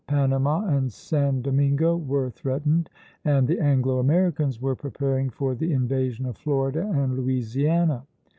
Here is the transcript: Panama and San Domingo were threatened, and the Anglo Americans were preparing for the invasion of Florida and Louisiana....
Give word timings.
Panama 0.07 0.65
and 0.65 0.91
San 0.91 1.43
Domingo 1.43 1.95
were 1.95 2.31
threatened, 2.31 2.89
and 3.23 3.47
the 3.47 3.59
Anglo 3.59 3.99
Americans 3.99 4.59
were 4.59 4.75
preparing 4.75 5.29
for 5.29 5.53
the 5.53 5.71
invasion 5.73 6.25
of 6.25 6.37
Florida 6.39 6.81
and 6.91 7.15
Louisiana.... 7.15 8.07